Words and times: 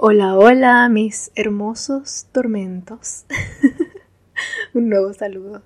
Hola, 0.00 0.36
hola, 0.36 0.88
mis 0.88 1.32
hermosos 1.34 2.28
tormentos. 2.30 3.24
Un 4.72 4.88
nuevo 4.88 5.12
saludo. 5.12 5.62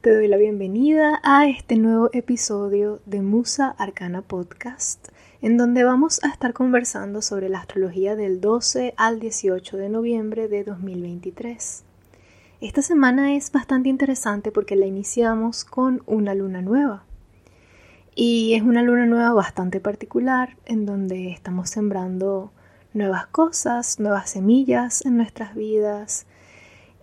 Te 0.00 0.12
doy 0.12 0.26
la 0.26 0.38
bienvenida 0.38 1.20
a 1.22 1.46
este 1.46 1.76
nuevo 1.76 2.10
episodio 2.12 3.00
de 3.06 3.22
Musa 3.22 3.76
Arcana 3.78 4.22
Podcast, 4.22 5.10
en 5.40 5.56
donde 5.56 5.84
vamos 5.84 6.18
a 6.24 6.30
estar 6.30 6.52
conversando 6.52 7.22
sobre 7.22 7.48
la 7.48 7.60
astrología 7.60 8.16
del 8.16 8.40
12 8.40 8.94
al 8.96 9.20
18 9.20 9.76
de 9.76 9.88
noviembre 9.88 10.48
de 10.48 10.64
2023. 10.64 11.84
Esta 12.60 12.82
semana 12.82 13.36
es 13.36 13.52
bastante 13.52 13.88
interesante 13.88 14.50
porque 14.50 14.74
la 14.74 14.86
iniciamos 14.86 15.64
con 15.64 16.02
una 16.06 16.34
luna 16.34 16.60
nueva. 16.60 17.04
Y 18.16 18.54
es 18.54 18.62
una 18.62 18.82
luna 18.82 19.06
nueva 19.06 19.32
bastante 19.32 19.78
particular 19.78 20.56
en 20.66 20.86
donde 20.86 21.30
estamos 21.30 21.70
sembrando 21.70 22.50
nuevas 22.92 23.26
cosas, 23.26 24.00
nuevas 24.00 24.30
semillas 24.30 25.04
en 25.04 25.16
nuestras 25.16 25.54
vidas 25.54 26.26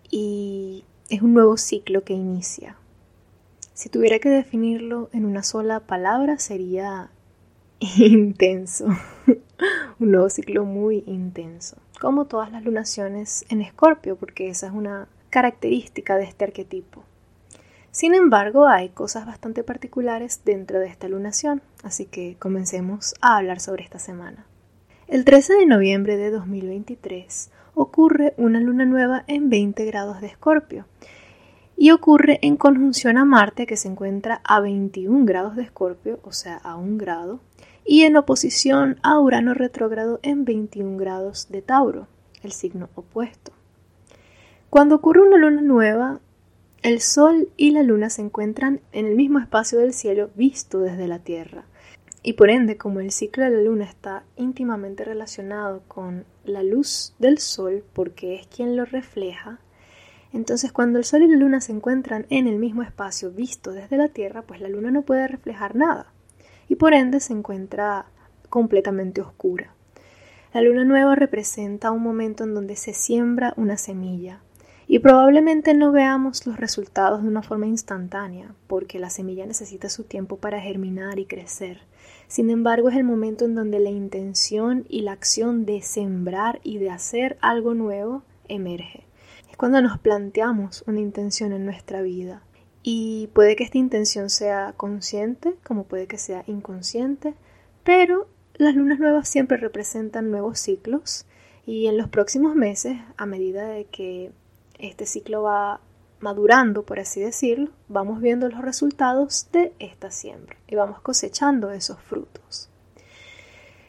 y 0.09 0.85
es 1.09 1.21
un 1.21 1.33
nuevo 1.33 1.57
ciclo 1.57 2.03
que 2.03 2.13
inicia. 2.13 2.77
Si 3.73 3.89
tuviera 3.89 4.19
que 4.19 4.29
definirlo 4.29 5.09
en 5.13 5.25
una 5.25 5.43
sola 5.43 5.81
palabra 5.81 6.39
sería 6.39 7.11
intenso, 7.79 8.87
un 9.99 10.11
nuevo 10.11 10.29
ciclo 10.29 10.65
muy 10.65 11.03
intenso, 11.05 11.77
como 11.99 12.25
todas 12.25 12.51
las 12.51 12.63
lunaciones 12.63 13.45
en 13.49 13.61
Escorpio, 13.61 14.15
porque 14.15 14.49
esa 14.49 14.67
es 14.67 14.73
una 14.73 15.07
característica 15.29 16.15
de 16.15 16.23
este 16.23 16.45
arquetipo. 16.45 17.03
Sin 17.91 18.13
embargo, 18.13 18.67
hay 18.67 18.89
cosas 18.89 19.25
bastante 19.25 19.63
particulares 19.63 20.41
dentro 20.45 20.79
de 20.79 20.87
esta 20.87 21.07
lunación, 21.07 21.61
así 21.83 22.05
que 22.05 22.35
comencemos 22.37 23.15
a 23.21 23.37
hablar 23.37 23.59
sobre 23.59 23.83
esta 23.83 23.99
semana. 23.99 24.45
El 25.07 25.23
13 25.23 25.53
de 25.53 25.65
noviembre 25.65 26.17
de 26.17 26.31
2023 26.31 27.49
ocurre 27.75 28.33
una 28.35 28.59
luna 28.59 28.83
nueva 28.83 29.23
en 29.27 29.49
20 29.49 29.85
grados 29.85 30.19
de 30.19 30.27
Escorpio 30.27 30.85
y 31.77 31.91
ocurre 31.91 32.39
en 32.41 32.57
conjunción 32.57 33.17
a 33.17 33.23
Marte 33.23 33.67
que 33.67 33.77
se 33.77 33.87
encuentra 33.87 34.41
a 34.43 34.59
21 34.59 35.23
grados 35.23 35.55
de 35.55 35.63
Escorpio, 35.63 36.19
o 36.23 36.33
sea, 36.33 36.57
a 36.57 36.75
un 36.75 36.97
grado, 36.97 37.39
y 37.85 38.03
en 38.03 38.17
oposición 38.17 38.99
a 39.01 39.17
Urano 39.17 39.53
retrógrado 39.53 40.19
en 40.23 40.43
21 40.43 40.97
grados 40.97 41.47
de 41.49 41.61
Tauro, 41.61 42.07
el 42.43 42.51
signo 42.51 42.89
opuesto. 42.93 43.53
Cuando 44.69 44.95
ocurre 44.95 45.21
una 45.21 45.37
luna 45.37 45.61
nueva, 45.61 46.19
el 46.83 46.99
Sol 46.99 47.47
y 47.55 47.71
la 47.71 47.81
Luna 47.81 48.09
se 48.09 48.23
encuentran 48.23 48.81
en 48.91 49.05
el 49.05 49.15
mismo 49.15 49.39
espacio 49.39 49.79
del 49.79 49.93
cielo 49.93 50.31
visto 50.35 50.79
desde 50.79 51.07
la 51.07 51.19
Tierra, 51.19 51.63
y 52.23 52.33
por 52.33 52.49
ende, 52.49 52.77
como 52.77 52.99
el 52.99 53.11
ciclo 53.11 53.43
de 53.43 53.51
la 53.51 53.61
luna 53.61 53.85
está 53.85 54.23
íntimamente 54.35 55.03
relacionado 55.03 55.83
con 55.87 56.25
la 56.45 56.63
luz 56.63 57.13
del 57.19 57.37
sol, 57.37 57.83
porque 57.93 58.35
es 58.35 58.47
quien 58.47 58.75
lo 58.75 58.85
refleja, 58.85 59.59
entonces 60.33 60.71
cuando 60.71 60.97
el 60.99 61.05
sol 61.05 61.23
y 61.23 61.27
la 61.27 61.37
luna 61.37 61.61
se 61.61 61.71
encuentran 61.71 62.25
en 62.29 62.47
el 62.47 62.57
mismo 62.57 62.83
espacio 62.83 63.31
visto 63.31 63.71
desde 63.71 63.97
la 63.97 64.09
Tierra, 64.09 64.41
pues 64.41 64.59
la 64.59 64.69
luna 64.69 64.91
no 64.91 65.03
puede 65.03 65.27
reflejar 65.27 65.75
nada, 65.75 66.11
y 66.67 66.75
por 66.75 66.93
ende 66.93 67.19
se 67.19 67.33
encuentra 67.33 68.07
completamente 68.49 69.21
oscura. 69.21 69.73
La 70.53 70.61
luna 70.61 70.83
nueva 70.85 71.15
representa 71.15 71.91
un 71.91 72.01
momento 72.01 72.43
en 72.43 72.53
donde 72.53 72.75
se 72.75 72.93
siembra 72.93 73.53
una 73.57 73.77
semilla, 73.77 74.41
y 74.87 74.99
probablemente 74.99 75.73
no 75.73 75.91
veamos 75.91 76.47
los 76.47 76.57
resultados 76.57 77.21
de 77.21 77.27
una 77.27 77.43
forma 77.43 77.67
instantánea, 77.67 78.55
porque 78.67 78.99
la 78.99 79.09
semilla 79.09 79.45
necesita 79.45 79.89
su 79.89 80.03
tiempo 80.03 80.37
para 80.37 80.61
germinar 80.61 81.19
y 81.19 81.25
crecer. 81.25 81.81
Sin 82.27 82.49
embargo, 82.49 82.87
es 82.87 82.95
el 82.95 83.03
momento 83.03 83.43
en 83.43 83.53
donde 83.53 83.79
la 83.79 83.89
intención 83.89 84.85
y 84.87 85.01
la 85.01 85.11
acción 85.11 85.65
de 85.65 85.81
sembrar 85.81 86.61
y 86.63 86.77
de 86.77 86.89
hacer 86.89 87.37
algo 87.41 87.73
nuevo 87.73 88.23
emerge. 88.47 89.03
Es 89.51 89.57
cuando 89.57 89.81
nos 89.81 89.99
planteamos 89.99 90.85
una 90.87 91.01
intención 91.01 91.51
en 91.51 91.65
nuestra 91.65 92.01
vida. 92.01 92.41
Y 92.81 93.29
puede 93.33 93.57
que 93.57 93.65
esta 93.65 93.77
intención 93.77 94.29
sea 94.29 94.73
consciente, 94.77 95.55
como 95.65 95.83
puede 95.83 96.07
que 96.07 96.17
sea 96.17 96.45
inconsciente, 96.47 97.33
pero 97.83 98.29
las 98.55 98.75
lunas 98.75 98.99
nuevas 98.99 99.27
siempre 99.27 99.57
representan 99.57 100.31
nuevos 100.31 100.59
ciclos 100.59 101.25
y 101.65 101.87
en 101.87 101.97
los 101.97 102.07
próximos 102.07 102.55
meses, 102.55 102.97
a 103.17 103.25
medida 103.25 103.67
de 103.67 103.85
que 103.85 104.31
este 104.79 105.05
ciclo 105.05 105.43
va 105.43 105.81
madurando, 106.19 106.83
por 106.83 106.99
así 106.99 107.19
decirlo, 107.19 107.69
vamos 107.87 108.21
viendo 108.21 108.49
los 108.49 108.61
resultados 108.61 109.47
de 109.51 109.73
esta 109.79 110.11
siembra 110.11 110.57
y 110.67 110.75
vamos 110.75 111.01
cosechando 111.01 111.71
esos 111.71 111.99
frutos. 111.99 112.69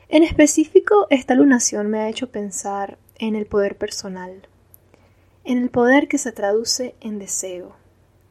En 0.08 0.22
específico, 0.22 1.06
esta 1.10 1.34
lunación 1.34 1.88
me 1.88 2.00
ha 2.00 2.08
hecho 2.08 2.30
pensar 2.30 2.98
en 3.18 3.34
el 3.36 3.46
poder 3.46 3.76
personal, 3.76 4.46
en 5.44 5.58
el 5.58 5.70
poder 5.70 6.08
que 6.08 6.18
se 6.18 6.32
traduce 6.32 6.94
en 7.00 7.18
deseo, 7.18 7.76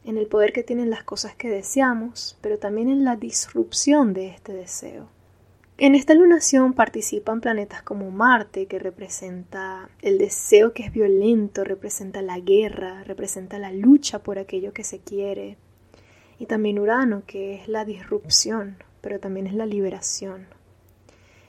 en 0.03 0.17
el 0.17 0.27
poder 0.27 0.53
que 0.53 0.63
tienen 0.63 0.89
las 0.89 1.03
cosas 1.03 1.35
que 1.35 1.49
deseamos, 1.49 2.37
pero 2.41 2.57
también 2.57 2.89
en 2.89 3.03
la 3.03 3.15
disrupción 3.15 4.13
de 4.13 4.27
este 4.29 4.53
deseo. 4.53 5.07
En 5.79 5.93
esta 5.93 6.15
lunación 6.15 6.73
participan 6.73 7.39
planetas 7.39 7.83
como 7.83 8.09
Marte, 8.09 8.65
que 8.65 8.79
representa 8.79 9.91
el 10.01 10.17
deseo 10.17 10.73
que 10.73 10.81
es 10.81 10.91
violento, 10.91 11.63
representa 11.63 12.23
la 12.23 12.39
guerra, 12.39 13.03
representa 13.03 13.59
la 13.59 13.71
lucha 13.71 14.23
por 14.23 14.39
aquello 14.39 14.73
que 14.73 14.83
se 14.83 14.97
quiere, 14.97 15.55
y 16.39 16.47
también 16.47 16.79
Urano, 16.79 17.21
que 17.27 17.53
es 17.53 17.67
la 17.67 17.85
disrupción, 17.85 18.77
pero 19.01 19.19
también 19.19 19.45
es 19.45 19.53
la 19.53 19.67
liberación. 19.67 20.47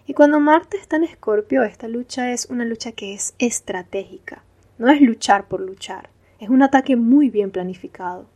Y 0.06 0.12
cuando 0.12 0.40
Marte 0.40 0.76
está 0.76 0.96
en 0.96 1.04
Escorpio, 1.04 1.62
esta 1.62 1.88
lucha 1.88 2.30
es 2.30 2.50
una 2.50 2.66
lucha 2.66 2.92
que 2.92 3.14
es 3.14 3.34
estratégica, 3.38 4.44
no 4.76 4.90
es 4.90 5.00
luchar 5.00 5.48
por 5.48 5.60
luchar, 5.60 6.10
es 6.38 6.50
un 6.50 6.62
ataque 6.62 6.96
muy 6.96 7.30
bien 7.30 7.50
planificado, 7.50 8.26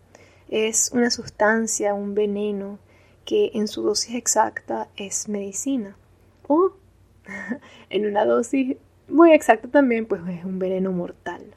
es 0.48 0.90
una 0.94 1.10
sustancia, 1.10 1.92
un 1.92 2.14
veneno, 2.14 2.78
que 3.24 3.50
en 3.54 3.68
su 3.68 3.82
dosis 3.82 4.14
exacta 4.14 4.88
es 4.96 5.28
medicina. 5.28 5.96
O 6.46 6.72
en 7.90 8.06
una 8.06 8.24
dosis 8.24 8.76
muy 9.08 9.32
exacta 9.32 9.68
también, 9.68 10.06
pues 10.06 10.22
es 10.28 10.44
un 10.44 10.58
veneno 10.58 10.92
mortal. 10.92 11.54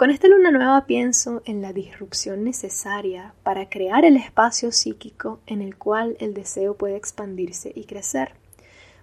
Con 0.00 0.10
esta 0.10 0.28
luna 0.28 0.50
nueva 0.50 0.86
pienso 0.86 1.42
en 1.44 1.60
la 1.60 1.74
disrupción 1.74 2.42
necesaria 2.42 3.34
para 3.42 3.68
crear 3.68 4.06
el 4.06 4.16
espacio 4.16 4.72
psíquico 4.72 5.40
en 5.46 5.60
el 5.60 5.76
cual 5.76 6.16
el 6.20 6.32
deseo 6.32 6.74
puede 6.74 6.96
expandirse 6.96 7.70
y 7.74 7.84
crecer. 7.84 8.32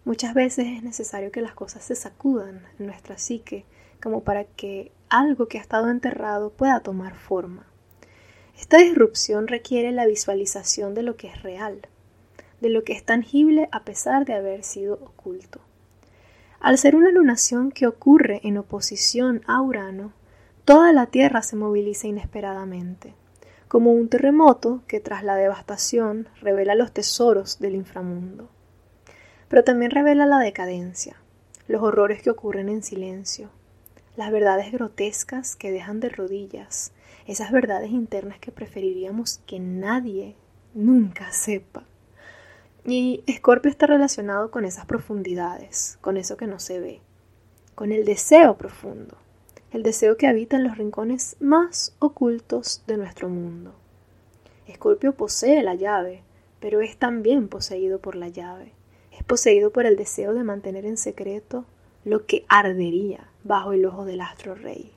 Muchas 0.06 0.34
veces 0.34 0.66
es 0.66 0.82
necesario 0.82 1.32
que 1.32 1.42
las 1.42 1.54
cosas 1.54 1.84
se 1.84 1.94
sacudan 1.94 2.66
en 2.80 2.88
nuestra 2.88 3.20
psique 3.20 3.66
como 4.02 4.24
para 4.24 4.46
que 4.46 4.92
algo 5.10 5.48
que 5.48 5.60
ha 5.60 5.62
estado 5.62 5.90
enterrado 5.90 6.50
pueda 6.50 6.80
tomar 6.80 7.14
forma. 7.14 7.68
Esta 8.60 8.78
disrupción 8.78 9.48
requiere 9.48 9.92
la 9.92 10.08
visualización 10.08 10.96
de 10.96 11.04
lo 11.04 11.16
que 11.16 11.28
es 11.28 11.44
real, 11.44 11.88
de 12.60 12.70
lo 12.70 12.84
que 12.84 12.94
es 12.94 13.04
tangible 13.04 13.70
a 13.72 13.84
pesar 13.84 14.26
de 14.26 14.34
haber 14.34 14.64
sido 14.64 14.96
oculto. 14.96 15.62
Al 16.60 16.80
ser 16.80 16.96
una 16.96 17.12
lunación 17.12 17.72
que 17.72 17.86
ocurre 17.86 18.42
en 18.44 18.58
oposición 18.58 19.44
a 19.46 19.62
Urano, 19.62 20.12
toda 20.66 20.92
la 20.92 21.06
Tierra 21.06 21.44
se 21.44 21.56
moviliza 21.56 22.08
inesperadamente, 22.08 23.14
como 23.68 23.94
un 23.94 24.10
terremoto 24.10 24.82
que 24.88 25.00
tras 25.00 25.24
la 25.24 25.36
devastación 25.36 26.28
revela 26.42 26.74
los 26.74 26.92
tesoros 26.92 27.60
del 27.60 27.76
inframundo. 27.76 28.50
Pero 29.50 29.64
también 29.64 29.92
revela 29.92 30.26
la 30.26 30.40
decadencia, 30.40 31.16
los 31.68 31.84
horrores 31.84 32.24
que 32.24 32.32
ocurren 32.32 32.70
en 32.70 32.82
silencio, 32.82 33.52
las 34.16 34.32
verdades 34.32 34.72
grotescas 34.72 35.56
que 35.56 35.72
dejan 35.72 36.00
de 36.00 36.10
rodillas, 36.10 36.92
esas 37.28 37.52
verdades 37.52 37.92
internas 37.92 38.40
que 38.40 38.52
preferiríamos 38.52 39.40
que 39.46 39.60
nadie 39.60 40.36
nunca 40.74 41.32
sepa. 41.32 41.84
Y 42.86 43.22
Escorpio 43.28 43.70
está 43.70 43.86
relacionado 43.86 44.50
con 44.50 44.64
esas 44.64 44.86
profundidades, 44.86 45.98
con 46.00 46.16
eso 46.16 46.38
que 46.38 46.48
no 46.48 46.58
se 46.58 46.80
ve, 46.80 47.02
con 47.76 47.92
el 47.92 48.06
deseo 48.06 48.58
profundo, 48.58 49.18
el 49.72 49.84
deseo 49.84 50.16
que 50.16 50.28
habita 50.28 50.56
en 50.56 50.64
los 50.64 50.78
rincones 50.78 51.36
más 51.42 51.94
ocultos 52.00 52.84
de 52.88 52.96
nuestro 52.96 53.28
mundo. 53.28 53.76
Escorpio 54.68 55.14
posee 55.14 55.64
la 55.64 55.76
llave, 55.76 56.24
pero 56.62 56.80
es 56.80 56.96
también 56.96 57.50
poseído 57.50 58.00
por 58.00 58.16
la 58.16 58.30
llave. 58.30 58.72
Es 59.12 59.24
poseído 59.24 59.72
por 59.72 59.86
el 59.86 59.98
deseo 59.98 60.34
de 60.34 60.44
mantener 60.44 60.86
en 60.86 60.98
secreto 60.98 61.66
lo 62.06 62.26
que 62.26 62.46
ardería 62.48 63.28
bajo 63.44 63.74
el 63.74 63.86
ojo 63.86 64.06
del 64.06 64.22
astro 64.22 64.56
rey. 64.56 64.94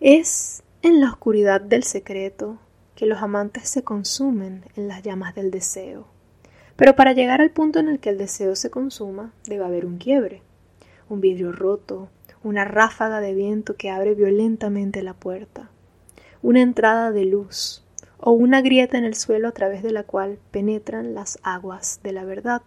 Es 0.00 0.64
en 0.82 1.00
la 1.00 1.10
oscuridad 1.10 1.60
del 1.60 1.82
secreto 1.82 2.58
que 2.94 3.04
los 3.04 3.20
amantes 3.20 3.68
se 3.68 3.82
consumen 3.82 4.64
en 4.76 4.88
las 4.88 5.02
llamas 5.02 5.34
del 5.34 5.50
deseo. 5.50 6.06
Pero 6.76 6.96
para 6.96 7.12
llegar 7.12 7.42
al 7.42 7.50
punto 7.50 7.78
en 7.78 7.88
el 7.88 7.98
que 7.98 8.08
el 8.08 8.16
deseo 8.16 8.56
se 8.56 8.70
consuma, 8.70 9.32
debe 9.46 9.64
haber 9.64 9.84
un 9.84 9.98
quiebre, 9.98 10.42
un 11.10 11.20
vidrio 11.20 11.52
roto, 11.52 12.08
una 12.42 12.64
ráfaga 12.64 13.20
de 13.20 13.34
viento 13.34 13.76
que 13.76 13.90
abre 13.90 14.14
violentamente 14.14 15.02
la 15.02 15.12
puerta, 15.12 15.70
una 16.40 16.62
entrada 16.62 17.12
de 17.12 17.26
luz 17.26 17.84
o 18.18 18.32
una 18.32 18.62
grieta 18.62 18.96
en 18.96 19.04
el 19.04 19.14
suelo 19.14 19.48
a 19.48 19.52
través 19.52 19.82
de 19.82 19.92
la 19.92 20.04
cual 20.04 20.38
penetran 20.50 21.12
las 21.12 21.38
aguas 21.42 22.00
de 22.02 22.12
la 22.12 22.24
verdad. 22.24 22.62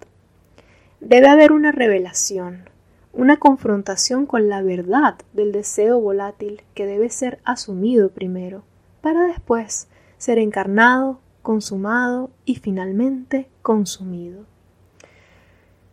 Debe 1.00 1.28
haber 1.28 1.52
una 1.52 1.72
revelación, 1.72 2.70
una 3.14 3.38
confrontación 3.38 4.26
con 4.26 4.50
la 4.50 4.62
verdad 4.62 5.16
del 5.34 5.52
deseo 5.52 6.00
volátil 6.00 6.64
que 6.74 6.88
debe 6.88 7.10
ser 7.10 7.40
asumido 7.46 8.10
primero, 8.10 8.64
para 9.02 9.28
después 9.28 9.88
ser 10.18 10.40
encarnado, 10.40 11.20
consumado 11.44 12.32
y 12.44 12.56
finalmente 12.56 13.50
consumido. 13.62 14.46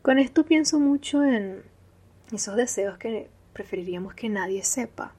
Con 0.02 0.18
esto 0.18 0.44
pienso 0.46 0.80
mucho 0.80 1.22
en 1.22 1.62
esos 2.32 2.56
deseos 2.56 2.96
que 2.96 3.28
preferiríamos 3.52 4.14
que 4.14 4.30
nadie 4.30 4.62
sepa, 4.62 5.12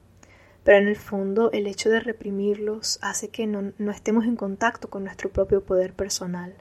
pero 0.64 0.78
en 0.78 0.88
el 0.88 0.96
fondo 0.96 1.52
el 1.52 1.66
hecho 1.68 1.88
de 1.88 2.00
reprimirlos 2.00 2.98
hace 3.02 3.28
que 3.28 3.46
no, 3.46 3.72
estemos 3.90 4.24
en 4.24 4.36
contacto 4.36 4.90
con 4.90 5.04
nuestro 5.04 5.30
propio 5.30 5.62
poder 5.62 5.92
personal, 5.92 6.54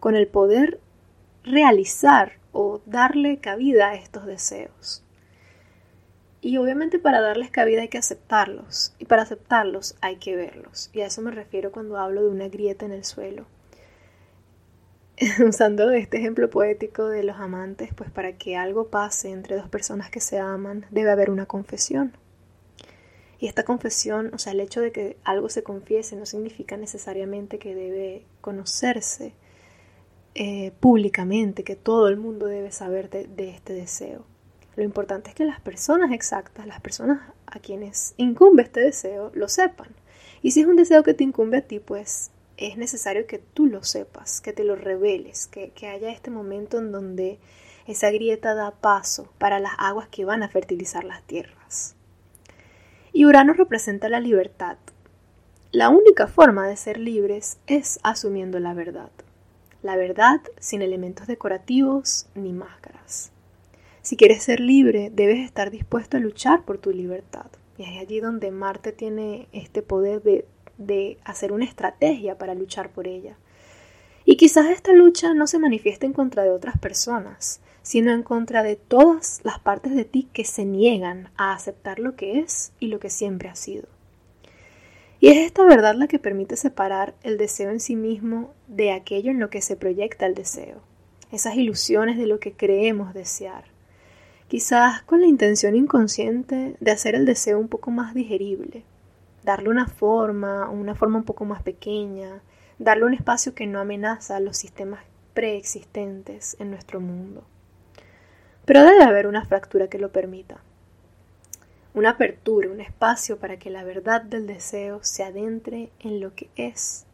con 0.00 0.16
el 0.16 0.26
poder 0.26 0.80
realizar 1.44 2.32
o 2.52 2.80
darle 2.86 3.38
cabida 3.38 3.90
a 3.90 3.94
estos 3.94 4.26
deseos. 4.26 5.04
Y 6.40 6.56
obviamente 6.56 6.98
para 6.98 7.20
darles 7.20 7.50
cabida 7.50 7.82
hay 7.82 7.88
que 7.88 7.98
aceptarlos, 7.98 8.94
y 8.98 9.06
para 9.06 9.22
aceptarlos 9.22 9.96
hay 10.00 10.16
que 10.16 10.36
verlos, 10.36 10.90
y 10.92 11.00
a 11.00 11.06
eso 11.06 11.20
me 11.20 11.32
refiero 11.32 11.72
cuando 11.72 11.98
hablo 11.98 12.22
de 12.22 12.28
una 12.28 12.48
grieta 12.48 12.86
en 12.86 12.92
el 12.92 13.04
suelo. 13.04 13.46
Usando 15.46 15.90
este 15.90 16.18
ejemplo 16.18 16.48
poético 16.48 17.08
de 17.08 17.24
los 17.24 17.38
amantes, 17.38 17.92
pues 17.92 18.10
para 18.10 18.34
que 18.34 18.56
algo 18.56 18.86
pase 18.86 19.30
entre 19.30 19.56
dos 19.56 19.68
personas 19.68 20.10
que 20.10 20.20
se 20.20 20.38
aman, 20.38 20.86
debe 20.90 21.10
haber 21.10 21.30
una 21.30 21.46
confesión. 21.46 22.12
Y 23.40 23.46
esta 23.46 23.64
confesión, 23.64 24.30
o 24.32 24.38
sea, 24.38 24.52
el 24.52 24.60
hecho 24.60 24.80
de 24.80 24.92
que 24.92 25.16
algo 25.24 25.48
se 25.48 25.62
confiese 25.64 26.14
no 26.14 26.26
significa 26.26 26.76
necesariamente 26.76 27.58
que 27.58 27.74
debe 27.74 28.24
conocerse 28.40 29.32
eh, 30.40 30.70
públicamente, 30.78 31.64
que 31.64 31.74
todo 31.74 32.06
el 32.06 32.16
mundo 32.16 32.46
debe 32.46 32.70
saber 32.70 33.10
de, 33.10 33.26
de 33.26 33.50
este 33.50 33.72
deseo. 33.72 34.24
Lo 34.76 34.84
importante 34.84 35.30
es 35.30 35.34
que 35.34 35.44
las 35.44 35.60
personas 35.60 36.12
exactas, 36.12 36.64
las 36.64 36.80
personas 36.80 37.20
a 37.46 37.58
quienes 37.58 38.14
incumbe 38.18 38.62
este 38.62 38.78
deseo, 38.78 39.32
lo 39.34 39.48
sepan. 39.48 39.88
Y 40.40 40.52
si 40.52 40.60
es 40.60 40.68
un 40.68 40.76
deseo 40.76 41.02
que 41.02 41.12
te 41.12 41.24
incumbe 41.24 41.56
a 41.56 41.62
ti, 41.62 41.80
pues 41.80 42.30
es 42.56 42.76
necesario 42.76 43.26
que 43.26 43.38
tú 43.38 43.66
lo 43.66 43.82
sepas, 43.82 44.40
que 44.40 44.52
te 44.52 44.62
lo 44.62 44.76
reveles, 44.76 45.48
que, 45.48 45.70
que, 45.70 45.88
haya 45.88 46.12
este 46.12 46.30
momento 46.30 46.78
en 46.78 46.92
donde 46.92 47.40
esa 47.88 48.12
grieta 48.12 48.54
da 48.54 48.70
paso 48.70 49.32
para 49.38 49.58
las 49.58 49.72
aguas 49.76 50.06
que 50.06 50.24
van 50.24 50.44
a 50.44 50.48
fertilizar 50.48 51.02
las 51.02 51.24
tierras. 51.24 51.96
Y 53.12 53.24
Urano 53.24 53.54
representa 53.54 54.08
la 54.08 54.20
libertad. 54.20 54.78
La 55.72 55.88
única 55.88 56.28
forma 56.28 56.68
de 56.68 56.76
ser 56.76 56.98
libres 56.98 57.58
es 57.66 57.98
asumiendo 58.04 58.60
la 58.60 58.72
verdad. 58.72 59.10
La 59.82 59.96
verdad 59.96 60.40
sin 60.58 60.82
elementos 60.82 61.28
decorativos 61.28 62.26
ni 62.34 62.52
máscaras. 62.52 63.30
Si 64.02 64.16
quieres 64.16 64.42
ser 64.42 64.58
libre, 64.58 65.10
debes 65.12 65.38
estar 65.38 65.70
dispuesto 65.70 66.16
a 66.16 66.20
luchar 66.20 66.64
por 66.64 66.78
tu 66.78 66.90
libertad. 66.90 67.46
Y 67.76 67.84
es 67.84 68.00
allí 68.00 68.18
donde 68.18 68.50
Marte 68.50 68.90
tiene 68.90 69.46
este 69.52 69.82
poder 69.82 70.22
de, 70.22 70.46
de 70.78 71.18
hacer 71.24 71.52
una 71.52 71.64
estrategia 71.64 72.36
para 72.38 72.54
luchar 72.54 72.90
por 72.90 73.06
ella. 73.06 73.36
Y 74.24 74.36
quizás 74.36 74.66
esta 74.70 74.92
lucha 74.92 75.32
no 75.32 75.46
se 75.46 75.58
manifieste 75.58 76.06
en 76.06 76.12
contra 76.12 76.42
de 76.42 76.50
otras 76.50 76.76
personas, 76.78 77.60
sino 77.82 78.12
en 78.12 78.22
contra 78.22 78.62
de 78.62 78.76
todas 78.76 79.40
las 79.44 79.60
partes 79.60 79.94
de 79.94 80.04
ti 80.04 80.28
que 80.32 80.44
se 80.44 80.64
niegan 80.64 81.30
a 81.36 81.54
aceptar 81.54 81.98
lo 82.00 82.16
que 82.16 82.40
es 82.40 82.72
y 82.80 82.88
lo 82.88 82.98
que 82.98 83.10
siempre 83.10 83.48
ha 83.48 83.54
sido. 83.54 83.86
Y 85.20 85.28
es 85.28 85.38
esta 85.38 85.64
verdad 85.64 85.94
la 85.96 86.06
que 86.06 86.20
permite 86.20 86.56
separar 86.56 87.14
el 87.22 87.38
deseo 87.38 87.70
en 87.70 87.80
sí 87.80 87.96
mismo 87.96 88.54
de 88.68 88.92
aquello 88.92 89.30
en 89.30 89.40
lo 89.40 89.50
que 89.50 89.62
se 89.62 89.74
proyecta 89.74 90.26
el 90.26 90.34
deseo, 90.34 90.80
esas 91.32 91.56
ilusiones 91.56 92.16
de 92.18 92.26
lo 92.26 92.38
que 92.38 92.52
creemos 92.52 93.14
desear, 93.14 93.64
quizás 94.46 95.02
con 95.02 95.20
la 95.20 95.26
intención 95.26 95.74
inconsciente 95.74 96.76
de 96.78 96.90
hacer 96.92 97.16
el 97.16 97.24
deseo 97.24 97.58
un 97.58 97.68
poco 97.68 97.90
más 97.90 98.14
digerible, 98.14 98.84
darle 99.42 99.70
una 99.70 99.88
forma, 99.88 100.70
una 100.70 100.94
forma 100.94 101.18
un 101.18 101.24
poco 101.24 101.44
más 101.44 101.62
pequeña, 101.62 102.40
darle 102.78 103.04
un 103.04 103.14
espacio 103.14 103.54
que 103.54 103.66
no 103.66 103.80
amenaza 103.80 104.36
a 104.36 104.40
los 104.40 104.56
sistemas 104.56 105.00
preexistentes 105.34 106.56
en 106.60 106.70
nuestro 106.70 107.00
mundo. 107.00 107.44
Pero 108.64 108.84
debe 108.84 109.02
haber 109.02 109.26
una 109.26 109.44
fractura 109.44 109.88
que 109.88 109.98
lo 109.98 110.12
permita. 110.12 110.60
Una 111.98 112.10
apertura, 112.10 112.70
un 112.70 112.80
espacio 112.80 113.40
para 113.40 113.58
que 113.58 113.70
la 113.70 113.82
verdad 113.82 114.22
del 114.22 114.46
deseo 114.46 115.00
se 115.02 115.24
adentre 115.24 115.90
en 115.98 116.20
lo 116.20 116.32
que 116.32 116.48
es. 116.54 117.06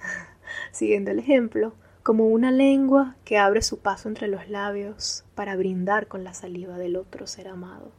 Siguiendo 0.72 1.12
el 1.12 1.20
ejemplo, 1.20 1.74
como 2.02 2.26
una 2.26 2.50
lengua 2.50 3.14
que 3.24 3.38
abre 3.38 3.62
su 3.62 3.78
paso 3.78 4.08
entre 4.08 4.26
los 4.26 4.48
labios 4.48 5.22
para 5.36 5.54
brindar 5.54 6.08
con 6.08 6.24
la 6.24 6.34
saliva 6.34 6.76
del 6.76 6.96
otro 6.96 7.28
ser 7.28 7.46
amado. 7.46 7.92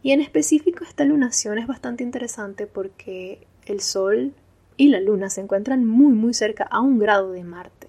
Y 0.00 0.12
en 0.12 0.20
específico 0.20 0.84
esta 0.84 1.04
lunación 1.04 1.58
es 1.58 1.66
bastante 1.66 2.04
interesante 2.04 2.68
porque 2.68 3.44
el 3.66 3.80
Sol 3.80 4.32
y 4.76 4.90
la 4.90 5.00
Luna 5.00 5.28
se 5.28 5.40
encuentran 5.40 5.84
muy 5.84 6.12
muy 6.14 6.34
cerca 6.34 6.68
a 6.70 6.80
un 6.80 7.00
grado 7.00 7.32
de 7.32 7.42
Marte. 7.42 7.88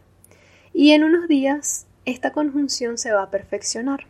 Y 0.74 0.94
en 0.94 1.04
unos 1.04 1.28
días 1.28 1.86
esta 2.06 2.32
conjunción 2.32 2.98
se 2.98 3.14
va 3.14 3.22
a 3.22 3.30
perfeccionar. 3.30 4.08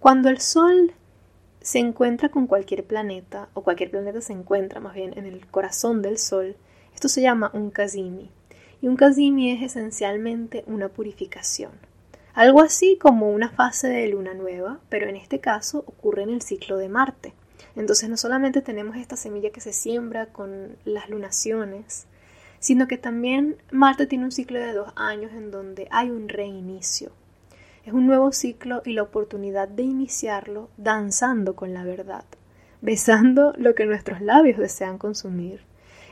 Cuando 0.00 0.28
el 0.28 0.40
Sol 0.40 0.92
se 1.64 1.78
encuentra 1.78 2.28
con 2.28 2.46
cualquier 2.46 2.84
planeta, 2.84 3.48
o 3.54 3.62
cualquier 3.62 3.90
planeta 3.90 4.20
se 4.20 4.34
encuentra 4.34 4.80
más 4.80 4.92
bien 4.92 5.16
en 5.16 5.24
el 5.24 5.46
corazón 5.46 6.02
del 6.02 6.18
Sol, 6.18 6.56
esto 6.94 7.08
se 7.08 7.22
llama 7.22 7.50
un 7.54 7.70
Kazimi. 7.70 8.30
Y 8.82 8.86
un 8.86 8.96
Kazimi 8.96 9.50
es 9.50 9.62
esencialmente 9.62 10.62
una 10.66 10.90
purificación. 10.90 11.72
Algo 12.34 12.60
así 12.60 12.98
como 13.00 13.30
una 13.30 13.48
fase 13.48 13.88
de 13.88 14.06
luna 14.08 14.34
nueva, 14.34 14.80
pero 14.90 15.08
en 15.08 15.16
este 15.16 15.40
caso 15.40 15.78
ocurre 15.86 16.24
en 16.24 16.30
el 16.30 16.42
ciclo 16.42 16.76
de 16.76 16.90
Marte. 16.90 17.32
Entonces 17.76 18.10
no 18.10 18.18
solamente 18.18 18.60
tenemos 18.60 18.96
esta 18.98 19.16
semilla 19.16 19.48
que 19.48 19.62
se 19.62 19.72
siembra 19.72 20.26
con 20.26 20.76
las 20.84 21.08
lunaciones, 21.08 22.06
sino 22.58 22.86
que 22.88 22.98
también 22.98 23.56
Marte 23.70 24.06
tiene 24.06 24.26
un 24.26 24.32
ciclo 24.32 24.58
de 24.58 24.74
dos 24.74 24.92
años 24.96 25.32
en 25.32 25.50
donde 25.50 25.88
hay 25.90 26.10
un 26.10 26.28
reinicio. 26.28 27.10
Es 27.84 27.92
un 27.92 28.06
nuevo 28.06 28.32
ciclo 28.32 28.80
y 28.86 28.94
la 28.94 29.02
oportunidad 29.02 29.68
de 29.68 29.82
iniciarlo 29.82 30.70
danzando 30.78 31.54
con 31.54 31.74
la 31.74 31.84
verdad, 31.84 32.24
besando 32.80 33.52
lo 33.58 33.74
que 33.74 33.84
nuestros 33.84 34.22
labios 34.22 34.58
desean 34.58 34.96
consumir 34.96 35.60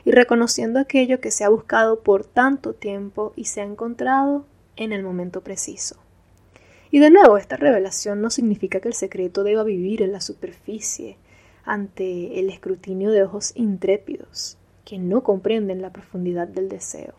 y 0.05 0.11
reconociendo 0.11 0.79
aquello 0.79 1.19
que 1.19 1.31
se 1.31 1.43
ha 1.43 1.49
buscado 1.49 2.03
por 2.03 2.25
tanto 2.25 2.73
tiempo 2.73 3.33
y 3.35 3.45
se 3.45 3.61
ha 3.61 3.63
encontrado 3.63 4.45
en 4.75 4.93
el 4.93 5.01
momento 5.01 5.41
preciso. 5.41 5.95
Y 6.91 6.99
de 6.99 7.09
nuevo, 7.09 7.37
esta 7.37 7.57
revelación 7.57 8.21
no 8.21 8.29
significa 8.29 8.79
que 8.79 8.89
el 8.89 8.93
secreto 8.93 9.43
deba 9.43 9.63
vivir 9.63 10.03
en 10.03 10.11
la 10.11 10.21
superficie 10.21 11.17
ante 11.65 12.39
el 12.39 12.51
escrutinio 12.51 13.09
de 13.09 13.23
ojos 13.23 13.51
intrépidos 13.55 14.59
que 14.85 14.99
no 14.99 15.23
comprenden 15.23 15.81
la 15.81 15.91
profundidad 15.91 16.47
del 16.47 16.69
deseo. 16.69 17.15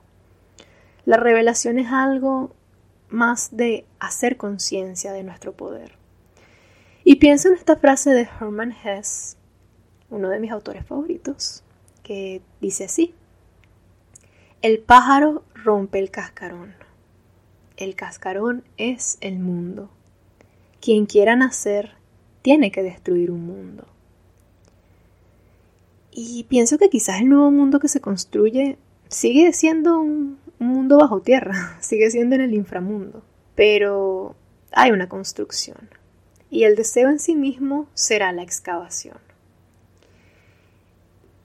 La 1.07 1.17
revelación 1.17 1.81
es 1.81 1.89
algo 1.91 2.55
más 3.09 3.57
de 3.57 3.87
hacer 3.99 4.37
conciencia 4.37 5.13
de 5.13 5.23
nuestro 5.23 5.53
poder. 5.53 5.97
Y 7.05 7.17
pienso 7.17 7.49
en 7.49 7.55
esta 7.55 7.77
frase 7.77 8.11
de 8.11 8.23
Hermann 8.23 8.73
Hesse, 8.73 9.37
uno 10.11 10.29
de 10.31 10.41
mis 10.41 10.51
autores 10.51 10.87
favoritos, 10.87 11.63
que 12.03 12.43
dice 12.61 12.85
así, 12.85 13.15
el 14.63 14.79
pájaro 14.79 15.43
rompe 15.55 15.99
el 15.99 16.11
cascarón, 16.11 16.75
el 17.77 17.95
cascarón 17.95 18.65
es 18.77 19.19
el 19.21 19.39
mundo, 19.39 19.91
quien 20.81 21.07
quiera 21.07 21.37
nacer 21.37 21.93
tiene 22.43 22.71
que 22.71 22.83
destruir 22.83 23.31
un 23.31 23.47
mundo. 23.47 23.87
Y 26.11 26.45
pienso 26.45 26.79
que 26.79 26.91
quizás 26.91 27.21
el 27.21 27.29
nuevo 27.29 27.51
mundo 27.51 27.81
que 27.81 27.89
se 27.89 28.01
construye 28.01 28.79
sigue 29.09 29.53
siendo 29.53 29.99
un, 29.99 30.39
mundo 30.65 30.99
bajo 30.99 31.21
tierra, 31.21 31.77
sigue 31.81 32.11
siendo 32.11 32.35
en 32.35 32.43
el 32.43 32.55
inframundo, 32.55 33.23
pero 33.55 34.35
hay 34.73 34.91
una 34.91 35.09
construcción 35.09 35.89
y 36.51 36.65
el 36.65 36.77
deseo 36.77 37.09
en 37.09 37.19
sí 37.19 37.35
mismo 37.35 37.89
será 37.95 38.33
la 38.33 38.43
excavación. 38.43 39.19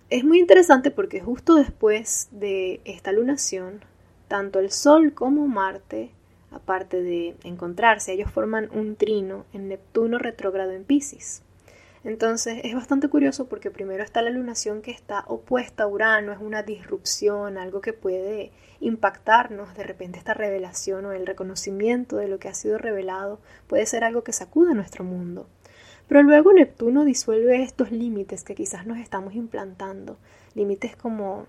Es 0.10 0.24
muy 0.24 0.40
interesante 0.40 0.90
porque 0.90 1.22
justo 1.22 1.56
después 1.56 2.30
de 2.32 2.82
esta 2.84 3.12
lunación, 3.12 3.82
tanto 4.28 4.60
el 4.60 4.72
Sol 4.72 5.14
como 5.14 5.48
Marte 5.48 6.12
aparte 6.52 7.02
de 7.02 7.36
encontrarse, 7.44 8.14
ellos 8.14 8.32
forman 8.32 8.70
un 8.74 8.96
trino 8.96 9.46
en 9.54 9.68
Neptuno 9.68 10.18
retrógrado 10.18 10.72
en 10.72 10.84
Pisces. 10.84 11.44
Entonces 12.10 12.62
es 12.64 12.74
bastante 12.74 13.08
curioso 13.08 13.48
porque 13.48 13.70
primero 13.70 14.04
está 14.04 14.24
la 14.24 14.32
lunación 14.32 14.82
que 14.82 14.90
está 14.90 15.26
opuesta 15.28 15.84
a 15.84 15.88
Urano, 15.88 16.32
es 16.32 16.40
una 16.40 16.64
disrupción, 16.64 17.60
algo 17.60 17.82
que 17.82 17.94
puede 17.94 18.52
impactarnos, 18.80 19.76
de 19.76 19.84
repente 19.84 20.18
esta 20.18 20.34
revelación 20.34 21.06
o 21.06 21.12
el 21.12 21.28
reconocimiento 21.28 22.18
de 22.18 22.28
lo 22.28 22.40
que 22.40 22.48
ha 22.48 22.56
sido 22.56 22.80
revelado 22.80 23.40
puede 23.68 23.86
ser 23.86 24.04
algo 24.04 24.24
que 24.24 24.34
sacuda 24.34 24.74
nuestro 24.74 25.04
mundo. 25.04 25.48
Pero 26.08 26.24
luego 26.24 26.52
Neptuno 26.52 27.06
disuelve 27.06 27.62
estos 27.62 27.92
límites 27.92 28.44
que 28.44 28.56
quizás 28.56 28.88
nos 28.88 28.98
estamos 28.98 29.36
implantando, 29.36 30.18
límites 30.56 30.96
como 30.96 31.46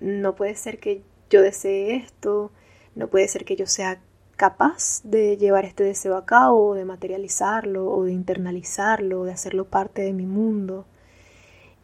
no 0.00 0.36
puede 0.36 0.54
ser 0.54 0.78
que 0.78 1.02
yo 1.28 1.42
desee 1.42 1.96
esto, 1.96 2.50
no 2.94 3.08
puede 3.08 3.28
ser 3.28 3.44
que 3.44 3.56
yo 3.56 3.66
sea 3.66 4.00
capaz 4.36 5.00
de 5.02 5.36
llevar 5.36 5.64
este 5.64 5.82
deseo 5.84 6.16
a 6.16 6.26
cabo, 6.26 6.74
de 6.74 6.84
materializarlo, 6.84 7.90
o 7.90 8.04
de 8.04 8.12
internalizarlo, 8.12 9.24
de 9.24 9.32
hacerlo 9.32 9.64
parte 9.64 10.02
de 10.02 10.12
mi 10.12 10.26
mundo. 10.26 10.86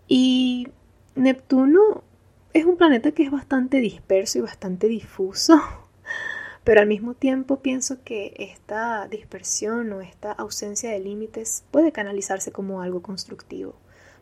Y 0.07 0.69
Neptuno 1.15 2.05
es 2.53 2.67
un 2.67 2.77
planeta 2.77 3.13
que 3.13 3.23
es 3.23 3.31
bastante 3.31 3.79
disperso 3.79 4.39
y 4.39 4.43
bastante 4.43 4.87
difuso, 4.87 5.59
pero 6.65 6.83
al 6.83 6.87
mismo 6.87 7.15
tiempo 7.15 7.61
pienso 7.61 8.03
que 8.05 8.35
esta 8.37 9.09
dispersión 9.09 9.93
o 9.93 10.03
esta 10.03 10.33
ausencia 10.33 10.91
de 10.91 11.01
límites 11.01 11.65
puede 11.71 11.93
canalizarse 11.93 12.53
como 12.53 12.83
algo 12.83 13.01
constructivo, 13.01 13.75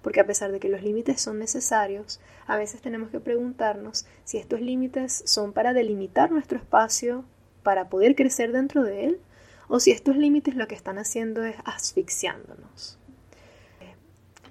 porque 0.02 0.20
a 0.20 0.26
pesar 0.26 0.52
de 0.52 0.60
que 0.60 0.68
los 0.68 0.82
límites 0.82 1.20
son 1.20 1.40
necesarios, 1.40 2.20
a 2.46 2.56
veces 2.56 2.80
tenemos 2.80 3.10
que 3.10 3.18
preguntarnos 3.18 4.06
si 4.24 4.38
estos 4.38 4.60
límites 4.60 5.22
son 5.26 5.52
para 5.52 5.72
delimitar 5.72 6.30
nuestro 6.30 6.58
espacio 6.58 7.24
para 7.62 7.88
poder 7.88 8.14
crecer 8.14 8.52
dentro 8.52 8.82
de 8.82 9.06
él 9.06 9.20
o 9.68 9.78
si 9.80 9.92
estos 9.92 10.16
límites 10.16 10.56
lo 10.56 10.66
que 10.66 10.74
están 10.74 10.98
haciendo 10.98 11.44
es 11.44 11.56
asfixiándonos. 11.64 12.98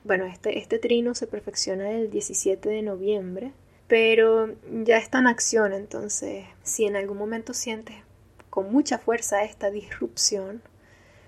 Bueno, 0.06 0.26
este, 0.26 0.58
este 0.58 0.80
trino 0.80 1.14
se 1.14 1.28
perfecciona 1.28 1.92
el 1.92 2.10
17 2.10 2.70
de 2.70 2.82
noviembre, 2.82 3.52
pero 3.88 4.56
ya 4.84 4.98
está 4.98 5.20
en 5.20 5.28
acción, 5.28 5.74
entonces 5.74 6.46
si 6.64 6.86
en 6.86 6.96
algún 6.96 7.18
momento 7.18 7.54
sientes 7.54 7.98
con 8.50 8.72
mucha 8.72 8.98
fuerza 8.98 9.44
esta 9.44 9.70
disrupción, 9.70 10.62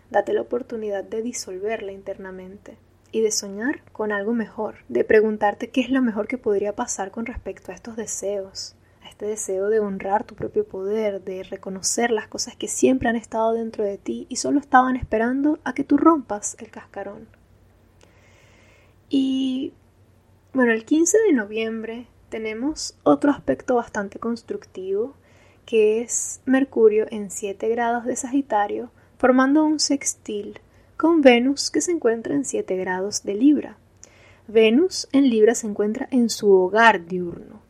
date 0.09 0.33
la 0.33 0.41
oportunidad 0.41 1.03
de 1.03 1.21
disolverla 1.21 1.91
internamente 1.91 2.77
y 3.11 3.21
de 3.21 3.31
soñar 3.31 3.83
con 3.91 4.11
algo 4.11 4.33
mejor, 4.33 4.77
de 4.87 5.03
preguntarte 5.03 5.69
qué 5.69 5.81
es 5.81 5.89
lo 5.89 6.01
mejor 6.01 6.27
que 6.27 6.37
podría 6.37 6.73
pasar 6.73 7.11
con 7.11 7.25
respecto 7.25 7.71
a 7.71 7.75
estos 7.75 7.97
deseos, 7.97 8.75
este 9.21 9.29
deseo 9.29 9.69
de 9.69 9.79
honrar 9.79 10.23
tu 10.23 10.33
propio 10.33 10.65
poder, 10.65 11.23
de 11.23 11.43
reconocer 11.43 12.09
las 12.09 12.27
cosas 12.27 12.55
que 12.55 12.67
siempre 12.67 13.07
han 13.07 13.15
estado 13.15 13.53
dentro 13.53 13.83
de 13.83 13.99
ti 13.99 14.25
y 14.29 14.37
solo 14.37 14.59
estaban 14.59 14.95
esperando 14.95 15.59
a 15.63 15.75
que 15.75 15.83
tú 15.83 15.95
rompas 15.97 16.57
el 16.57 16.71
cascarón. 16.71 17.27
Y 19.09 19.73
bueno, 20.53 20.71
el 20.71 20.85
15 20.85 21.19
de 21.27 21.33
noviembre 21.33 22.07
tenemos 22.29 22.97
otro 23.03 23.29
aspecto 23.29 23.75
bastante 23.75 24.17
constructivo, 24.17 25.13
que 25.67 26.01
es 26.01 26.41
Mercurio 26.45 27.05
en 27.11 27.29
7 27.29 27.69
grados 27.69 28.05
de 28.05 28.15
Sagitario, 28.15 28.89
formando 29.19 29.63
un 29.63 29.79
sextil 29.79 30.59
con 30.97 31.21
Venus 31.21 31.69
que 31.69 31.81
se 31.81 31.91
encuentra 31.91 32.33
en 32.33 32.43
7 32.43 32.75
grados 32.75 33.21
de 33.21 33.35
Libra. 33.35 33.77
Venus 34.47 35.07
en 35.11 35.29
Libra 35.29 35.53
se 35.53 35.67
encuentra 35.67 36.07
en 36.09 36.31
su 36.31 36.51
hogar 36.51 37.05
diurno. 37.05 37.60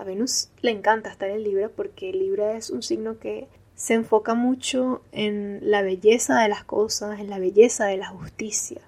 A 0.00 0.04
Venus 0.04 0.48
le 0.62 0.70
encanta 0.70 1.10
estar 1.10 1.28
en 1.28 1.44
Libra 1.44 1.68
porque 1.68 2.10
Libra 2.10 2.56
es 2.56 2.70
un 2.70 2.82
signo 2.82 3.18
que 3.18 3.48
se 3.74 3.92
enfoca 3.92 4.32
mucho 4.32 5.02
en 5.12 5.58
la 5.60 5.82
belleza 5.82 6.40
de 6.40 6.48
las 6.48 6.64
cosas, 6.64 7.20
en 7.20 7.28
la 7.28 7.38
belleza 7.38 7.84
de 7.84 7.98
la 7.98 8.08
justicia. 8.08 8.80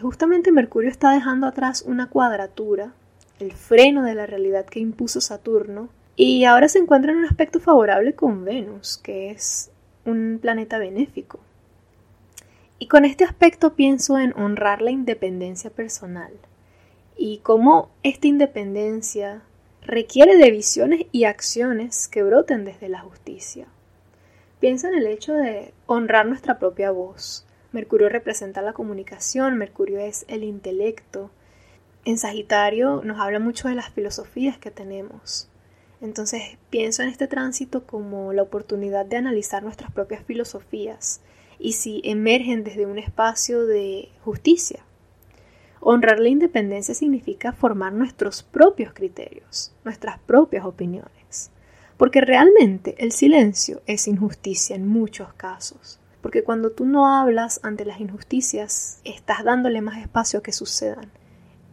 Justamente 0.00 0.50
Mercurio 0.50 0.88
está 0.88 1.12
dejando 1.12 1.46
atrás 1.46 1.84
una 1.86 2.08
cuadratura, 2.08 2.94
el 3.40 3.52
freno 3.52 4.02
de 4.04 4.14
la 4.14 4.24
realidad 4.24 4.64
que 4.64 4.80
impuso 4.80 5.20
Saturno, 5.20 5.90
y 6.16 6.44
ahora 6.44 6.70
se 6.70 6.78
encuentra 6.78 7.12
en 7.12 7.18
un 7.18 7.26
aspecto 7.26 7.60
favorable 7.60 8.14
con 8.14 8.46
Venus, 8.46 8.96
que 8.96 9.30
es 9.30 9.70
un 10.06 10.38
planeta 10.40 10.78
benéfico. 10.78 11.40
Y 12.78 12.86
con 12.88 13.04
este 13.04 13.24
aspecto 13.24 13.74
pienso 13.74 14.18
en 14.18 14.32
honrar 14.32 14.80
la 14.80 14.92
independencia 14.92 15.68
personal 15.68 16.32
y 17.18 17.40
cómo 17.40 17.90
esta 18.02 18.28
independencia 18.28 19.42
requiere 19.88 20.36
de 20.36 20.50
visiones 20.50 21.06
y 21.12 21.24
acciones 21.24 22.08
que 22.08 22.22
broten 22.22 22.66
desde 22.66 22.90
la 22.90 23.00
justicia. 23.00 23.66
Piensa 24.60 24.88
en 24.88 24.94
el 24.94 25.06
hecho 25.06 25.32
de 25.32 25.72
honrar 25.86 26.26
nuestra 26.26 26.58
propia 26.58 26.90
voz. 26.90 27.46
Mercurio 27.72 28.10
representa 28.10 28.60
la 28.60 28.74
comunicación, 28.74 29.56
Mercurio 29.56 29.98
es 29.98 30.26
el 30.28 30.44
intelecto. 30.44 31.30
En 32.04 32.18
Sagitario 32.18 33.00
nos 33.02 33.18
habla 33.18 33.38
mucho 33.38 33.68
de 33.68 33.76
las 33.76 33.88
filosofías 33.88 34.58
que 34.58 34.70
tenemos. 34.70 35.48
Entonces 36.02 36.58
pienso 36.68 37.02
en 37.02 37.08
este 37.08 37.26
tránsito 37.26 37.86
como 37.86 38.34
la 38.34 38.42
oportunidad 38.42 39.06
de 39.06 39.16
analizar 39.16 39.62
nuestras 39.62 39.90
propias 39.90 40.22
filosofías 40.22 41.22
y 41.58 41.72
si 41.72 42.02
emergen 42.04 42.62
desde 42.62 42.84
un 42.84 42.98
espacio 42.98 43.64
de 43.64 44.10
justicia 44.22 44.84
Honrar 45.80 46.18
la 46.18 46.28
independencia 46.28 46.94
significa 46.94 47.52
formar 47.52 47.92
nuestros 47.92 48.42
propios 48.42 48.92
criterios, 48.92 49.72
nuestras 49.84 50.18
propias 50.18 50.64
opiniones. 50.64 51.50
Porque 51.96 52.20
realmente 52.20 52.94
el 52.98 53.12
silencio 53.12 53.82
es 53.86 54.08
injusticia 54.08 54.76
en 54.76 54.88
muchos 54.88 55.32
casos. 55.34 56.00
Porque 56.20 56.42
cuando 56.42 56.70
tú 56.70 56.84
no 56.84 57.06
hablas 57.06 57.60
ante 57.62 57.84
las 57.84 58.00
injusticias, 58.00 59.00
estás 59.04 59.44
dándole 59.44 59.80
más 59.80 59.98
espacio 59.98 60.40
a 60.40 60.42
que 60.42 60.52
sucedan. 60.52 61.10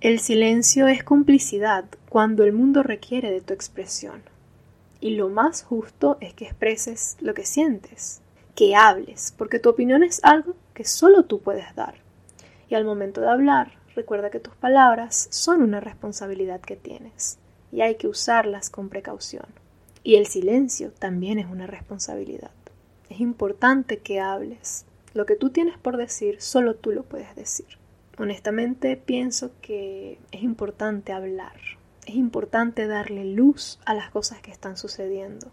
El 0.02 0.20
silencio 0.20 0.88
es 0.88 1.04
complicidad 1.04 1.86
cuando 2.10 2.44
el 2.44 2.54
mundo 2.54 2.84
requiere 2.84 3.32
de 3.32 3.42
tu 3.42 3.54
expresión. 3.54 4.22
Y 5.00 5.12
lo 5.12 5.30
más 5.30 5.64
justo 5.64 6.18
es 6.22 6.34
que 6.34 6.46
expreses 6.46 7.18
lo 7.22 7.34
que 7.34 7.46
sientes, 7.46 8.22
que 8.56 8.76
hables, 8.76 9.34
porque 9.38 9.60
tu 9.60 9.70
opinión 9.70 10.04
es 10.04 10.24
algo 10.24 10.56
que 10.74 10.86
solo 10.86 11.24
tú 11.24 11.42
puedes 11.42 11.74
dar. 11.76 11.96
Y 12.70 12.76
al 12.76 12.86
momento 12.86 13.22
de 13.22 13.30
hablar, 13.30 13.72
recuerda 13.96 14.30
que 14.30 14.40
tus 14.40 14.56
palabras 14.56 15.28
son 15.32 15.62
una 15.62 15.80
responsabilidad 15.80 16.62
que 16.62 16.76
tienes 16.76 17.40
y 17.72 17.82
hay 17.82 17.96
que 17.96 18.08
usarlas 18.08 18.70
con 18.70 18.90
precaución. 18.90 19.46
Y 20.04 20.16
el 20.16 20.28
silencio 20.28 20.92
también 20.92 21.40
es 21.40 21.48
una 21.48 21.66
responsabilidad. 21.66 22.52
Es 23.10 23.20
importante 23.20 24.00
que 24.00 24.20
hables. 24.20 24.86
Lo 25.14 25.26
que 25.26 25.36
tú 25.36 25.50
tienes 25.50 25.78
por 25.78 25.98
decir, 25.98 26.42
solo 26.42 26.76
tú 26.76 26.92
lo 26.92 27.04
puedes 27.04 27.36
decir. 27.36 27.66
Honestamente 28.18 28.98
pienso 28.98 29.52
que 29.62 30.20
es 30.32 30.44
importante 30.44 31.12
hablar. 31.12 31.56
Es 32.06 32.16
importante 32.16 32.88
darle 32.88 33.26
luz 33.26 33.80
a 33.86 33.94
las 33.94 34.12
cosas 34.12 34.42
que 34.42 34.52
están 34.52 34.78
sucediendo. 34.78 35.48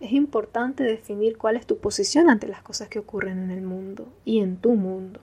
Es 0.00 0.12
importante 0.12 0.84
definir 0.84 1.38
cuál 1.38 1.56
es 1.56 1.66
tu 1.66 1.78
posición 1.78 2.28
ante 2.28 2.46
las 2.46 2.62
cosas 2.62 2.88
que 2.88 2.98
ocurren 2.98 3.38
en 3.42 3.50
el 3.50 3.62
mundo 3.62 4.06
y 4.24 4.40
en 4.40 4.58
tu 4.58 4.74
mundo 4.74 5.20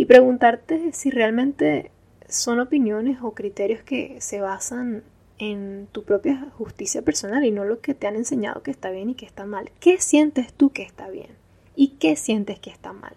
y 0.00 0.06
preguntarte 0.06 0.92
si 0.94 1.10
realmente 1.10 1.90
son 2.26 2.58
opiniones 2.58 3.18
o 3.20 3.32
criterios 3.32 3.82
que 3.82 4.18
se 4.22 4.40
basan 4.40 5.02
en 5.38 5.88
tu 5.92 6.04
propia 6.04 6.46
justicia 6.56 7.02
personal 7.02 7.44
y 7.44 7.50
no 7.50 7.66
lo 7.66 7.82
que 7.82 7.92
te 7.92 8.06
han 8.06 8.16
enseñado 8.16 8.62
que 8.62 8.70
está 8.70 8.88
bien 8.88 9.10
y 9.10 9.14
que 9.14 9.26
está 9.26 9.44
mal. 9.44 9.70
¿Qué 9.78 10.00
sientes 10.00 10.54
tú 10.54 10.70
que 10.70 10.84
está 10.84 11.10
bien? 11.10 11.28
¿Y 11.76 11.98
qué 11.98 12.16
sientes 12.16 12.58
que 12.58 12.70
está 12.70 12.94
mal? 12.94 13.12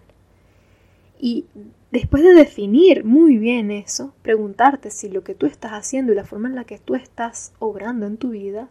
Y 1.18 1.46
después 1.90 2.22
de 2.22 2.34
definir 2.34 3.02
muy 3.02 3.38
bien 3.38 3.70
eso, 3.70 4.12
preguntarte 4.20 4.90
si 4.90 5.08
lo 5.08 5.24
que 5.24 5.34
tú 5.34 5.46
estás 5.46 5.72
haciendo 5.72 6.12
y 6.12 6.16
la 6.16 6.26
forma 6.26 6.50
en 6.50 6.54
la 6.54 6.64
que 6.64 6.78
tú 6.78 6.96
estás 6.96 7.54
obrando 7.60 8.04
en 8.04 8.18
tu 8.18 8.28
vida 8.28 8.68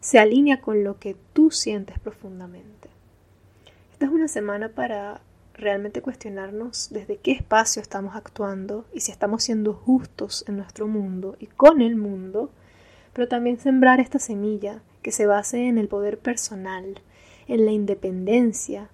se 0.00 0.18
alinea 0.18 0.62
con 0.62 0.84
lo 0.84 0.98
que 0.98 1.16
tú 1.34 1.50
sientes 1.50 1.98
profundamente. 1.98 2.88
Esta 3.92 4.06
es 4.06 4.10
una 4.10 4.28
semana 4.28 4.70
para 4.70 5.20
realmente 5.54 6.02
cuestionarnos 6.02 6.88
desde 6.90 7.18
qué 7.18 7.32
espacio 7.32 7.82
estamos 7.82 8.16
actuando 8.16 8.86
y 8.92 9.00
si 9.00 9.12
estamos 9.12 9.44
siendo 9.44 9.74
justos 9.74 10.44
en 10.48 10.56
nuestro 10.56 10.86
mundo 10.86 11.36
y 11.38 11.46
con 11.46 11.80
el 11.80 11.96
mundo, 11.96 12.50
pero 13.12 13.28
también 13.28 13.58
sembrar 13.58 14.00
esta 14.00 14.18
semilla 14.18 14.82
que 15.02 15.12
se 15.12 15.26
base 15.26 15.66
en 15.68 15.78
el 15.78 15.88
poder 15.88 16.18
personal, 16.18 17.00
en 17.48 17.64
la 17.64 17.72
independencia, 17.72 18.88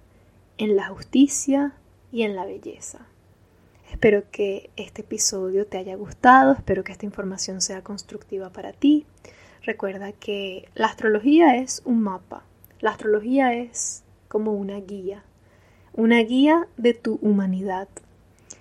en 0.56 0.76
la 0.76 0.88
justicia 0.88 1.74
y 2.10 2.22
en 2.22 2.34
la 2.34 2.44
belleza. 2.44 3.06
Espero 3.90 4.24
que 4.30 4.70
este 4.76 5.02
episodio 5.02 5.66
te 5.66 5.78
haya 5.78 5.96
gustado, 5.96 6.52
espero 6.52 6.84
que 6.84 6.92
esta 6.92 7.06
información 7.06 7.60
sea 7.60 7.82
constructiva 7.82 8.50
para 8.50 8.72
ti. 8.72 9.06
Recuerda 9.62 10.12
que 10.12 10.68
la 10.74 10.86
astrología 10.86 11.56
es 11.56 11.82
un 11.84 12.02
mapa, 12.02 12.44
la 12.80 12.90
astrología 12.90 13.54
es 13.54 14.02
como 14.28 14.52
una 14.52 14.78
guía 14.80 15.24
una 15.98 16.20
guía 16.20 16.68
de 16.76 16.94
tu 16.94 17.18
humanidad. 17.22 17.88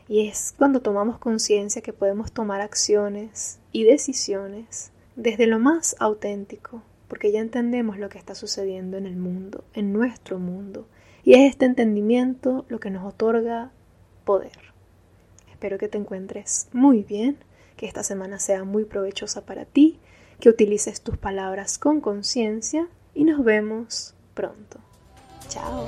Y 0.08 0.28
es 0.28 0.56
cuando 0.58 0.82
tomamos 0.82 1.20
conciencia 1.20 1.84
que 1.84 1.94
podemos 1.94 2.32
tomar 2.32 2.62
acciones 2.62 3.60
y 3.72 3.84
decisiones 3.84 4.92
desde 5.16 5.46
lo 5.46 5.60
más 5.60 5.96
auténtico, 6.00 6.82
porque 7.08 7.32
ya 7.32 7.40
entendemos 7.40 8.00
lo 8.00 8.10
que 8.10 8.18
está 8.18 8.34
sucediendo 8.34 8.98
en 8.98 9.06
el 9.06 9.18
mundo, 9.18 9.64
en 9.76 9.94
nuestro 9.94 10.40
mundo, 10.40 10.88
y 11.24 11.36
es 11.36 11.52
este 11.52 11.66
entendimiento 11.66 12.66
lo 12.70 12.80
que 12.80 12.90
nos 12.90 13.06
otorga 13.06 13.70
poder. 14.26 14.74
Espero 15.52 15.78
que 15.78 15.90
te 15.90 16.00
encuentres 16.00 16.70
muy 16.74 17.04
bien, 17.04 17.38
que 17.76 17.86
esta 17.86 18.02
semana 18.02 18.40
sea 18.40 18.64
muy 18.64 18.84
provechosa 18.84 19.46
para 19.46 19.66
ti, 19.66 20.00
que 20.40 20.50
utilices 20.50 21.02
tus 21.02 21.18
palabras 21.20 21.78
con 21.78 22.02
conciencia 22.02 22.88
y 23.14 23.26
nos 23.26 23.44
vemos 23.44 24.16
pronto. 24.34 24.87
Ciao. 25.50 25.88